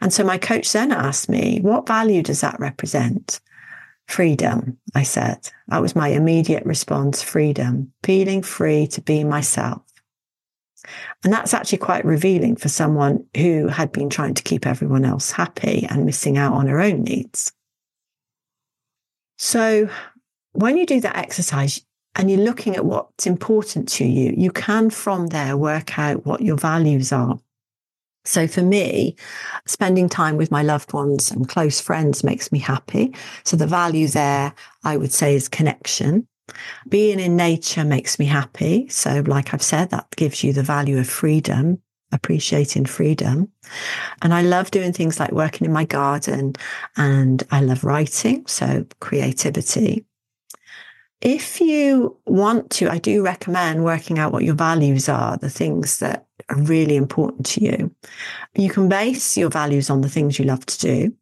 And 0.00 0.12
so 0.12 0.24
my 0.24 0.38
coach 0.38 0.72
then 0.72 0.92
asked 0.92 1.28
me, 1.28 1.60
what 1.62 1.86
value 1.86 2.22
does 2.22 2.40
that 2.40 2.58
represent? 2.60 3.40
Freedom, 4.06 4.78
I 4.94 5.04
said. 5.04 5.50
That 5.68 5.82
was 5.82 5.94
my 5.94 6.08
immediate 6.08 6.64
response 6.66 7.22
freedom, 7.22 7.92
feeling 8.02 8.42
free 8.42 8.86
to 8.88 9.00
be 9.00 9.24
myself. 9.24 9.82
And 11.22 11.32
that's 11.32 11.54
actually 11.54 11.78
quite 11.78 12.04
revealing 12.04 12.56
for 12.56 12.68
someone 12.68 13.24
who 13.36 13.68
had 13.68 13.92
been 13.92 14.10
trying 14.10 14.34
to 14.34 14.42
keep 14.42 14.66
everyone 14.66 15.04
else 15.04 15.30
happy 15.30 15.86
and 15.88 16.06
missing 16.06 16.38
out 16.38 16.54
on 16.54 16.66
her 16.66 16.80
own 16.80 17.04
needs. 17.04 17.52
So 19.38 19.88
when 20.52 20.76
you 20.76 20.86
do 20.86 21.00
that 21.00 21.16
exercise 21.16 21.84
and 22.14 22.30
you're 22.30 22.40
looking 22.40 22.76
at 22.76 22.84
what's 22.84 23.26
important 23.26 23.88
to 23.88 24.04
you, 24.04 24.34
you 24.36 24.50
can 24.50 24.90
from 24.90 25.28
there 25.28 25.56
work 25.56 25.98
out 25.98 26.26
what 26.26 26.40
your 26.40 26.56
values 26.56 27.12
are. 27.12 27.38
So 28.24 28.46
for 28.46 28.62
me, 28.62 29.16
spending 29.66 30.08
time 30.08 30.36
with 30.36 30.50
my 30.50 30.62
loved 30.62 30.92
ones 30.92 31.30
and 31.30 31.48
close 31.48 31.80
friends 31.80 32.22
makes 32.22 32.52
me 32.52 32.58
happy. 32.58 33.14
So 33.44 33.56
the 33.56 33.66
value 33.66 34.08
there, 34.08 34.54
I 34.84 34.96
would 34.96 35.12
say, 35.12 35.34
is 35.34 35.48
connection. 35.48 36.26
Being 36.88 37.20
in 37.20 37.36
nature 37.36 37.84
makes 37.84 38.18
me 38.18 38.26
happy. 38.26 38.88
So, 38.88 39.22
like 39.26 39.54
I've 39.54 39.62
said, 39.62 39.90
that 39.90 40.10
gives 40.16 40.42
you 40.42 40.52
the 40.52 40.64
value 40.64 40.98
of 40.98 41.08
freedom, 41.08 41.80
appreciating 42.12 42.86
freedom. 42.86 43.52
And 44.20 44.34
I 44.34 44.42
love 44.42 44.70
doing 44.70 44.92
things 44.92 45.20
like 45.20 45.30
working 45.32 45.64
in 45.64 45.72
my 45.72 45.84
garden 45.84 46.54
and 46.96 47.42
I 47.50 47.60
love 47.60 47.84
writing. 47.84 48.46
So, 48.46 48.84
creativity. 49.00 50.04
If 51.20 51.60
you 51.60 52.16
want 52.26 52.70
to, 52.72 52.90
I 52.90 52.98
do 52.98 53.22
recommend 53.22 53.84
working 53.84 54.18
out 54.18 54.32
what 54.32 54.44
your 54.44 54.54
values 54.54 55.08
are, 55.08 55.36
the 55.36 55.50
things 55.50 55.98
that 55.98 56.26
are 56.48 56.60
really 56.62 56.96
important 56.96 57.44
to 57.46 57.62
you. 57.62 57.94
You 58.54 58.70
can 58.70 58.88
base 58.88 59.36
your 59.36 59.50
values 59.50 59.90
on 59.90 60.00
the 60.00 60.08
things 60.08 60.38
you 60.38 60.46
love 60.46 60.64
to 60.64 60.78
do. 60.78 61.14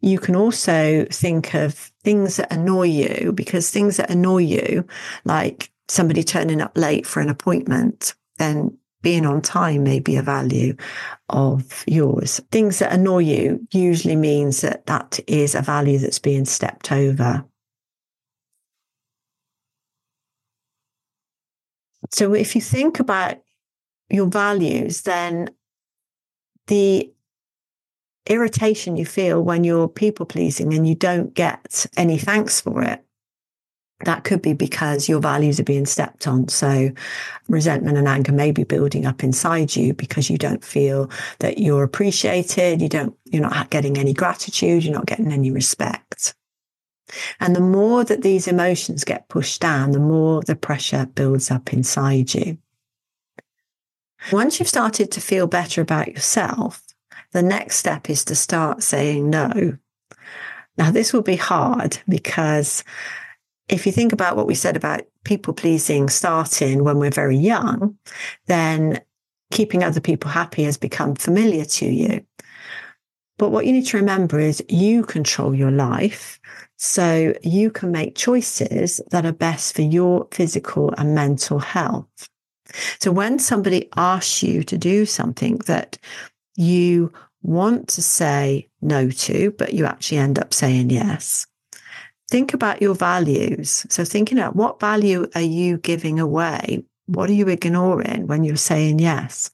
You 0.00 0.18
can 0.18 0.34
also 0.34 1.04
think 1.10 1.54
of 1.54 1.74
things 2.02 2.36
that 2.36 2.50
annoy 2.50 2.86
you 2.86 3.32
because 3.32 3.70
things 3.70 3.98
that 3.98 4.10
annoy 4.10 4.38
you, 4.38 4.86
like 5.26 5.70
somebody 5.88 6.22
turning 6.22 6.62
up 6.62 6.72
late 6.74 7.06
for 7.06 7.20
an 7.20 7.28
appointment, 7.28 8.14
then 8.38 8.78
being 9.02 9.26
on 9.26 9.42
time 9.42 9.82
may 9.82 10.00
be 10.00 10.16
a 10.16 10.22
value 10.22 10.74
of 11.28 11.84
yours. 11.86 12.40
Things 12.50 12.78
that 12.78 12.92
annoy 12.92 13.18
you 13.18 13.66
usually 13.70 14.16
means 14.16 14.62
that 14.62 14.86
that 14.86 15.20
is 15.26 15.54
a 15.54 15.60
value 15.60 15.98
that's 15.98 16.18
being 16.18 16.46
stepped 16.46 16.90
over. 16.90 17.44
So 22.12 22.34
if 22.34 22.54
you 22.54 22.60
think 22.60 23.00
about 23.00 23.38
your 24.08 24.26
values, 24.26 25.02
then 25.02 25.50
the 26.66 27.12
irritation 28.26 28.96
you 28.96 29.06
feel 29.06 29.42
when 29.42 29.64
you're 29.64 29.88
people 29.88 30.26
pleasing 30.26 30.74
and 30.74 30.86
you 30.86 30.94
don't 30.94 31.34
get 31.34 31.86
any 31.96 32.18
thanks 32.18 32.60
for 32.60 32.82
it, 32.82 33.04
that 34.04 34.24
could 34.24 34.40
be 34.40 34.54
because 34.54 35.08
your 35.08 35.20
values 35.20 35.60
are 35.60 35.64
being 35.64 35.86
stepped 35.86 36.26
on. 36.26 36.48
So 36.48 36.90
resentment 37.48 37.98
and 37.98 38.08
anger 38.08 38.32
may 38.32 38.50
be 38.50 38.64
building 38.64 39.04
up 39.04 39.22
inside 39.22 39.76
you 39.76 39.92
because 39.92 40.30
you 40.30 40.38
don't 40.38 40.64
feel 40.64 41.10
that 41.40 41.58
you're 41.58 41.82
appreciated. 41.82 42.80
You 42.80 42.88
don't, 42.88 43.14
you're 43.26 43.42
not 43.42 43.70
getting 43.70 43.98
any 43.98 44.14
gratitude. 44.14 44.84
You're 44.84 44.94
not 44.94 45.06
getting 45.06 45.32
any 45.32 45.50
respect. 45.50 46.34
And 47.40 47.54
the 47.54 47.60
more 47.60 48.04
that 48.04 48.22
these 48.22 48.46
emotions 48.46 49.04
get 49.04 49.28
pushed 49.28 49.60
down, 49.60 49.92
the 49.92 50.00
more 50.00 50.42
the 50.42 50.56
pressure 50.56 51.06
builds 51.14 51.50
up 51.50 51.72
inside 51.72 52.34
you. 52.34 52.58
Once 54.32 54.58
you've 54.58 54.68
started 54.68 55.10
to 55.12 55.20
feel 55.20 55.46
better 55.46 55.80
about 55.80 56.08
yourself, 56.08 56.82
the 57.32 57.42
next 57.42 57.76
step 57.76 58.10
is 58.10 58.24
to 58.26 58.34
start 58.34 58.82
saying 58.82 59.30
no. 59.30 59.76
Now, 60.76 60.90
this 60.90 61.12
will 61.12 61.22
be 61.22 61.36
hard 61.36 61.98
because 62.08 62.84
if 63.68 63.86
you 63.86 63.92
think 63.92 64.12
about 64.12 64.36
what 64.36 64.46
we 64.46 64.54
said 64.54 64.76
about 64.76 65.02
people 65.24 65.54
pleasing 65.54 66.08
starting 66.08 66.84
when 66.84 66.98
we're 66.98 67.10
very 67.10 67.36
young, 67.36 67.96
then 68.46 69.00
keeping 69.50 69.82
other 69.82 70.00
people 70.00 70.30
happy 70.30 70.64
has 70.64 70.76
become 70.76 71.14
familiar 71.14 71.64
to 71.64 71.86
you. 71.86 72.24
But 73.40 73.52
what 73.52 73.64
you 73.64 73.72
need 73.72 73.86
to 73.86 73.96
remember 73.96 74.38
is 74.38 74.62
you 74.68 75.02
control 75.02 75.54
your 75.54 75.70
life. 75.70 76.38
So 76.76 77.32
you 77.42 77.70
can 77.70 77.90
make 77.90 78.14
choices 78.14 79.00
that 79.12 79.24
are 79.24 79.32
best 79.32 79.74
for 79.74 79.80
your 79.80 80.28
physical 80.30 80.92
and 80.98 81.14
mental 81.14 81.58
health. 81.58 82.28
So 82.98 83.10
when 83.10 83.38
somebody 83.38 83.88
asks 83.96 84.42
you 84.42 84.62
to 84.64 84.76
do 84.76 85.06
something 85.06 85.56
that 85.64 85.96
you 86.56 87.10
want 87.42 87.88
to 87.88 88.02
say 88.02 88.68
no 88.82 89.08
to, 89.08 89.52
but 89.52 89.72
you 89.72 89.86
actually 89.86 90.18
end 90.18 90.38
up 90.38 90.52
saying 90.52 90.90
yes. 90.90 91.46
Think 92.30 92.52
about 92.52 92.82
your 92.82 92.94
values. 92.94 93.86
So, 93.88 94.04
thinking 94.04 94.38
about 94.38 94.54
what 94.54 94.78
value 94.78 95.26
are 95.34 95.40
you 95.40 95.78
giving 95.78 96.20
away? 96.20 96.84
What 97.06 97.28
are 97.30 97.34
you 97.34 97.48
ignoring 97.48 98.26
when 98.26 98.44
you're 98.44 98.56
saying 98.56 98.98
yes? 98.98 99.50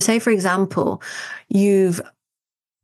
Say, 0.00 0.18
for 0.18 0.30
example, 0.30 1.02
you've 1.48 2.00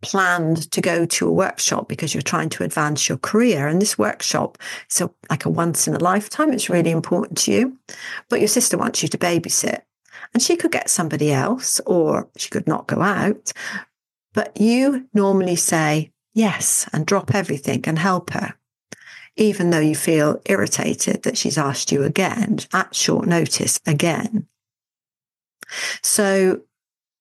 planned 0.03 0.71
to 0.71 0.81
go 0.81 1.07
to 1.07 1.29
a 1.29 1.33
workshop 1.33 1.89
because 1.89 2.15
you're 2.15 2.23
trying 2.23 2.49
to 2.51 2.65
advance 2.65 3.09
your 3.09 3.19
career. 3.19 3.67
And 3.67 3.81
this 3.81 3.99
workshop 3.99 4.59
a, 5.01 5.11
like 5.31 5.45
a 5.45 5.51
once 5.51 5.89
in 5.89 5.95
a 5.95 5.99
lifetime. 5.99 6.53
It's 6.53 6.71
really 6.71 6.91
important 6.91 7.39
to 7.39 7.53
you. 7.53 7.79
But 8.29 8.41
your 8.41 8.49
sister 8.49 8.77
wants 8.77 9.03
you 9.03 9.09
to 9.09 9.19
babysit. 9.19 9.83
And 10.35 10.43
she 10.43 10.57
could 10.57 10.73
get 10.73 10.91
somebody 10.91 11.33
else, 11.33 11.81
or 11.87 12.29
she 12.37 12.51
could 12.51 12.67
not 12.67 12.87
go 12.87 13.01
out. 13.01 13.53
But 14.35 14.61
you 14.61 15.09
normally 15.15 15.57
say 15.57 16.13
yes 16.35 16.89
and 16.93 17.07
drop 17.07 17.35
everything 17.35 17.85
and 17.87 17.99
help 17.99 18.31
her, 18.31 18.55
even 19.37 19.71
though 19.71 19.81
you 19.81 19.95
feel 19.95 20.41
irritated 20.45 21.23
that 21.23 21.39
she's 21.39 21.57
asked 21.57 21.91
you 21.91 22.03
again 22.03 22.59
at 22.73 22.95
short 22.95 23.27
notice 23.27 23.81
again. 23.87 24.47
So 26.03 26.61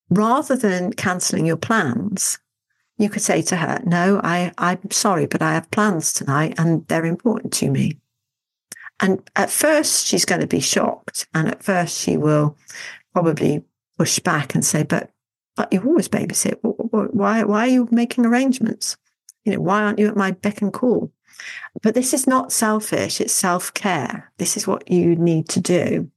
rather 0.09 0.55
than 0.55 0.93
cancelling 0.93 1.45
your 1.45 1.57
plans, 1.57 2.37
you 2.97 3.09
could 3.09 3.21
say 3.21 3.41
to 3.43 3.57
her, 3.57 3.81
No, 3.85 4.21
I, 4.23 4.51
I'm 4.57 4.91
sorry, 4.91 5.25
but 5.25 5.41
I 5.41 5.53
have 5.53 5.71
plans 5.71 6.13
tonight 6.13 6.55
and 6.57 6.87
they're 6.87 7.05
important 7.05 7.53
to 7.53 7.69
me. 7.69 7.99
And 8.99 9.29
at 9.35 9.49
first, 9.49 10.05
she's 10.05 10.25
going 10.25 10.41
to 10.41 10.47
be 10.47 10.61
shocked. 10.61 11.27
And 11.33 11.49
at 11.49 11.63
first, 11.63 11.99
she 11.99 12.15
will 12.15 12.57
probably 13.13 13.63
push 13.97 14.19
back 14.19 14.55
and 14.55 14.65
say, 14.65 14.83
But 14.83 15.11
but 15.55 15.71
you 15.71 15.81
always 15.83 16.09
babysit. 16.09 16.57
Why, 16.61 17.43
why 17.43 17.59
are 17.61 17.71
you 17.71 17.87
making 17.91 18.25
arrangements? 18.25 18.97
You 19.45 19.53
know, 19.53 19.61
why 19.61 19.83
aren't 19.83 19.99
you 19.99 20.07
at 20.07 20.17
my 20.17 20.31
beck 20.31 20.61
and 20.61 20.73
call? 20.73 21.11
But 21.81 21.93
this 21.93 22.13
is 22.13 22.27
not 22.27 22.51
selfish, 22.51 23.21
it's 23.21 23.33
self 23.33 23.73
care. 23.73 24.31
This 24.37 24.57
is 24.57 24.67
what 24.67 24.89
you 24.89 25.15
need 25.15 25.49
to 25.49 25.61
do. 25.61 26.11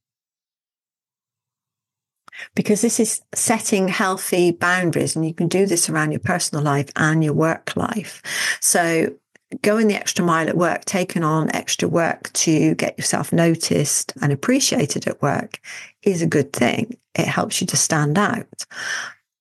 Because 2.54 2.82
this 2.82 3.00
is 3.00 3.20
setting 3.34 3.88
healthy 3.88 4.52
boundaries, 4.52 5.16
and 5.16 5.26
you 5.26 5.34
can 5.34 5.48
do 5.48 5.66
this 5.66 5.88
around 5.88 6.12
your 6.12 6.20
personal 6.20 6.62
life 6.62 6.90
and 6.96 7.22
your 7.24 7.34
work 7.34 7.76
life. 7.76 8.22
So, 8.60 9.14
going 9.62 9.88
the 9.88 9.94
extra 9.94 10.24
mile 10.24 10.48
at 10.48 10.56
work, 10.56 10.84
taking 10.84 11.24
on 11.24 11.54
extra 11.54 11.88
work 11.88 12.32
to 12.34 12.74
get 12.74 12.98
yourself 12.98 13.32
noticed 13.32 14.12
and 14.20 14.32
appreciated 14.32 15.06
at 15.06 15.22
work 15.22 15.60
is 16.02 16.22
a 16.22 16.26
good 16.26 16.52
thing. 16.52 16.96
It 17.14 17.26
helps 17.26 17.60
you 17.60 17.66
to 17.68 17.76
stand 17.76 18.18
out. 18.18 18.66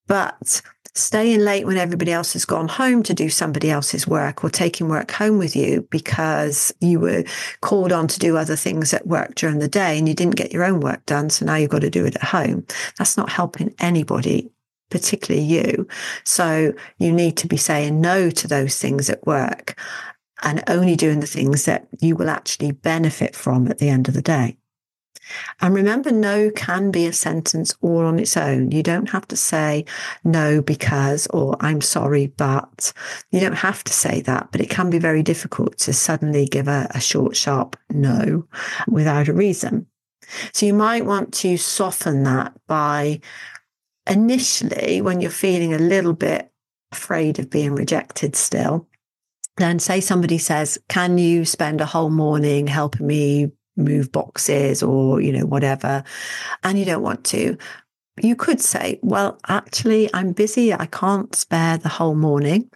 But 0.07 0.61
staying 0.97 1.39
late 1.41 1.65
when 1.65 1.77
everybody 1.77 2.11
else 2.11 2.33
has 2.33 2.45
gone 2.45 2.67
home 2.67 3.03
to 3.03 3.13
do 3.13 3.29
somebody 3.29 3.69
else's 3.69 4.07
work 4.07 4.43
or 4.43 4.49
taking 4.49 4.89
work 4.89 5.11
home 5.11 5.37
with 5.37 5.55
you 5.55 5.87
because 5.91 6.73
you 6.81 6.99
were 6.99 7.23
called 7.61 7.91
on 7.91 8.07
to 8.07 8.19
do 8.19 8.37
other 8.37 8.55
things 8.55 8.93
at 8.93 9.07
work 9.07 9.35
during 9.35 9.59
the 9.59 9.67
day 9.67 9.97
and 9.97 10.07
you 10.07 10.13
didn't 10.13 10.35
get 10.35 10.51
your 10.51 10.63
own 10.63 10.79
work 10.79 11.05
done. 11.05 11.29
So 11.29 11.45
now 11.45 11.55
you've 11.55 11.69
got 11.69 11.81
to 11.81 11.89
do 11.89 12.05
it 12.05 12.15
at 12.15 12.23
home. 12.23 12.65
That's 12.97 13.17
not 13.17 13.29
helping 13.29 13.73
anybody, 13.79 14.49
particularly 14.89 15.45
you. 15.45 15.87
So 16.23 16.73
you 16.97 17.11
need 17.11 17.37
to 17.37 17.47
be 17.47 17.57
saying 17.57 18.01
no 18.01 18.29
to 18.31 18.47
those 18.47 18.77
things 18.77 19.09
at 19.09 19.25
work 19.25 19.79
and 20.43 20.63
only 20.67 20.95
doing 20.95 21.19
the 21.19 21.27
things 21.27 21.65
that 21.65 21.87
you 21.99 22.15
will 22.15 22.29
actually 22.29 22.71
benefit 22.71 23.35
from 23.35 23.67
at 23.69 23.79
the 23.79 23.89
end 23.89 24.07
of 24.07 24.13
the 24.13 24.21
day. 24.21 24.57
And 25.61 25.73
remember, 25.73 26.11
no 26.11 26.51
can 26.51 26.91
be 26.91 27.05
a 27.05 27.13
sentence 27.13 27.75
all 27.81 28.05
on 28.05 28.19
its 28.19 28.37
own. 28.37 28.71
You 28.71 28.83
don't 28.83 29.09
have 29.09 29.27
to 29.29 29.37
say 29.37 29.85
no 30.23 30.61
because 30.61 31.27
or 31.27 31.57
I'm 31.59 31.81
sorry, 31.81 32.27
but 32.27 32.93
you 33.31 33.39
don't 33.39 33.53
have 33.53 33.83
to 33.85 33.93
say 33.93 34.21
that. 34.21 34.49
But 34.51 34.61
it 34.61 34.69
can 34.69 34.89
be 34.89 34.99
very 34.99 35.23
difficult 35.23 35.77
to 35.79 35.93
suddenly 35.93 36.45
give 36.45 36.67
a, 36.67 36.87
a 36.91 36.99
short, 36.99 37.35
sharp 37.35 37.75
no 37.89 38.47
without 38.87 39.27
a 39.27 39.33
reason. 39.33 39.87
So 40.53 40.65
you 40.65 40.73
might 40.73 41.05
want 41.05 41.33
to 41.35 41.57
soften 41.57 42.23
that 42.23 42.53
by 42.67 43.21
initially, 44.09 45.01
when 45.01 45.21
you're 45.21 45.31
feeling 45.31 45.73
a 45.73 45.79
little 45.79 46.13
bit 46.13 46.51
afraid 46.91 47.39
of 47.39 47.49
being 47.49 47.75
rejected 47.75 48.35
still, 48.35 48.87
then 49.57 49.79
say 49.79 50.01
somebody 50.01 50.37
says, 50.37 50.77
Can 50.87 51.17
you 51.17 51.45
spend 51.45 51.81
a 51.81 51.85
whole 51.85 52.09
morning 52.09 52.67
helping 52.67 53.07
me 53.07 53.51
move 53.77 54.11
boxes 54.11 54.83
or, 54.83 55.21
you 55.21 55.31
know, 55.31 55.45
whatever, 55.45 56.03
and 56.63 56.77
you 56.77 56.85
don't 56.85 57.03
want 57.03 57.23
to, 57.25 57.57
you 58.21 58.35
could 58.35 58.59
say, 58.59 58.99
well, 59.03 59.39
actually, 59.47 60.09
I'm 60.13 60.31
busy. 60.33 60.73
I 60.73 60.87
can't 60.87 61.35
spare 61.35 61.77
the 61.77 61.89
whole 61.89 62.15
morning, 62.15 62.69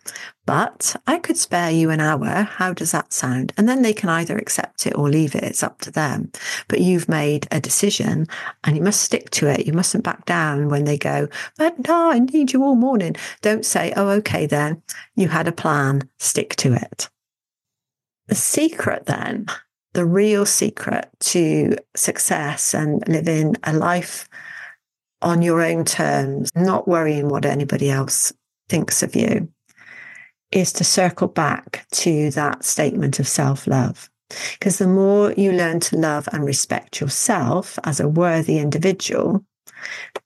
but 0.46 0.96
I 1.08 1.18
could 1.18 1.38
spare 1.38 1.72
you 1.72 1.90
an 1.90 2.00
hour. 2.00 2.44
How 2.44 2.74
does 2.74 2.92
that 2.92 3.12
sound? 3.12 3.52
And 3.58 3.68
then 3.68 3.82
they 3.82 3.94
can 3.94 4.10
either 4.10 4.38
accept 4.38 4.86
it 4.86 4.96
or 4.96 5.10
leave 5.10 5.34
it. 5.34 5.44
It's 5.44 5.64
up 5.64 5.82
to 5.82 5.92
them. 5.92 6.32
But 6.68 6.82
you've 6.82 7.10
made 7.10 7.48
a 7.52 7.60
decision 7.60 8.28
and 8.64 8.76
you 8.76 8.84
must 8.84 9.02
stick 9.02 9.32
to 9.32 9.48
it. 9.48 9.66
You 9.66 9.74
mustn't 9.74 10.04
back 10.04 10.26
down 10.26 10.70
when 10.70 10.86
they 10.86 10.98
go, 10.98 11.28
but 11.58 11.88
no, 11.88 12.12
I 12.12 12.20
need 12.20 12.54
you 12.54 12.64
all 12.64 12.76
morning. 12.76 13.16
Don't 13.42 13.66
say, 13.66 13.94
oh, 13.96 14.10
okay, 14.10 14.46
then 14.46 14.84
you 15.16 15.28
had 15.28 15.48
a 15.48 15.52
plan. 15.52 16.08
Stick 16.20 16.56
to 16.58 16.74
it. 16.74 17.10
The 18.28 18.36
secret 18.36 19.08
then 19.08 19.48
the 19.94 20.06
real 20.06 20.46
secret 20.46 21.10
to 21.20 21.76
success 21.96 22.74
and 22.74 23.06
living 23.08 23.56
a 23.64 23.74
life 23.74 24.30
on 25.22 25.42
your 25.42 25.62
own 25.62 25.86
terms, 25.86 26.52
not 26.56 26.88
worrying 26.88 27.30
what 27.30 27.46
anybody 27.46 27.92
else 27.92 28.34
thinks 28.70 29.04
of 29.04 29.16
you, 29.16 29.50
is 30.52 30.74
to 30.74 30.84
circle 30.84 31.28
back 31.28 31.86
to 31.92 32.32
that 32.32 32.64
statement 32.64 33.20
of 33.20 33.28
self 33.28 33.68
love. 33.68 34.10
Because 34.54 34.78
the 34.78 34.88
more 34.88 35.34
you 35.34 35.52
learn 35.52 35.82
to 35.82 35.98
love 35.98 36.28
and 36.32 36.46
respect 36.46 37.02
yourself 37.02 37.78
as 37.84 38.00
a 38.00 38.08
worthy 38.08 38.60
individual, 38.60 39.44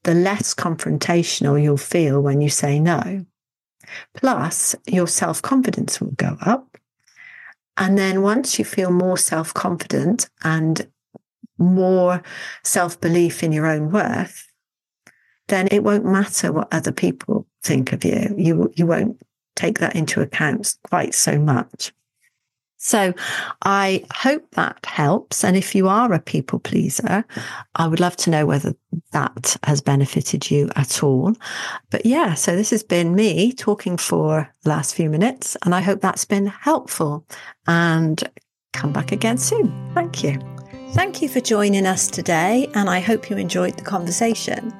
the 0.03 0.13
less 0.13 0.53
confrontational 0.53 1.61
you'll 1.61 1.77
feel 1.77 2.21
when 2.21 2.39
you 2.39 2.49
say 2.49 2.79
no. 2.79 3.25
Plus, 4.15 4.75
your 4.85 5.07
self 5.07 5.41
confidence 5.41 5.99
will 5.99 6.11
go 6.11 6.37
up 6.41 6.77
and 7.77 7.97
then 7.97 8.21
once 8.21 8.57
you 8.57 8.65
feel 8.65 8.91
more 8.91 9.17
self 9.17 9.53
confident 9.53 10.29
and 10.43 10.87
more 11.57 12.21
self 12.63 12.99
belief 12.99 13.43
in 13.43 13.51
your 13.51 13.65
own 13.65 13.91
worth, 13.91 14.51
then 15.47 15.67
it 15.71 15.83
won't 15.83 16.05
matter 16.05 16.51
what 16.51 16.73
other 16.73 16.91
people 16.91 17.47
think 17.63 17.93
of 17.93 18.03
you. 18.03 18.33
You, 18.37 18.71
you 18.75 18.85
won't 18.85 19.21
take 19.55 19.79
that 19.79 19.95
into 19.95 20.21
account 20.21 20.75
quite 20.89 21.13
so 21.13 21.39
much. 21.39 21.93
So 22.85 23.15
I 23.63 24.05
hope 24.13 24.51
that 24.51 24.85
helps. 24.85 25.43
And 25.43 25.57
if 25.57 25.73
you 25.73 25.87
are 25.87 26.13
a 26.13 26.19
people 26.19 26.59
pleaser, 26.59 27.25
I 27.73 27.87
would 27.87 27.99
love 27.99 28.15
to 28.17 28.29
know 28.29 28.45
whether 28.45 28.75
that 29.11 29.57
has 29.63 29.81
benefited 29.81 30.51
you 30.51 30.69
at 30.75 31.01
all. 31.01 31.33
But 31.89 32.05
yeah, 32.05 32.35
so 32.35 32.55
this 32.55 32.69
has 32.69 32.83
been 32.83 33.15
me 33.15 33.53
talking 33.53 33.97
for 33.97 34.53
the 34.61 34.69
last 34.69 34.93
few 34.93 35.09
minutes, 35.09 35.57
and 35.65 35.73
I 35.73 35.81
hope 35.81 35.99
that's 35.99 36.25
been 36.25 36.45
helpful. 36.45 37.25
And 37.65 38.23
come 38.73 38.93
back 38.93 39.11
again 39.11 39.39
soon. 39.39 39.73
Thank 39.95 40.23
you. 40.23 40.39
Thank 40.91 41.23
you 41.23 41.27
for 41.27 41.41
joining 41.41 41.87
us 41.87 42.07
today, 42.07 42.69
and 42.75 42.87
I 42.87 42.99
hope 42.99 43.31
you 43.31 43.37
enjoyed 43.37 43.77
the 43.77 43.83
conversation. 43.83 44.71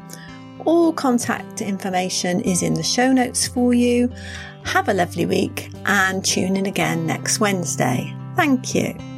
All 0.66 0.94
contact 0.94 1.60
information 1.60 2.42
is 2.42 2.62
in 2.62 2.76
the 2.76 2.84
show 2.84 3.12
notes 3.12 3.48
for 3.48 3.74
you. 3.74 4.12
Have 4.66 4.90
a 4.90 4.94
lovely 4.94 5.26
week 5.26 5.70
and 5.86 6.24
tune 6.24 6.58
in 6.58 6.66
again 6.66 7.06
next 7.06 7.40
Wednesday. 7.40 8.14
Thank 8.36 8.76
you. 8.76 9.15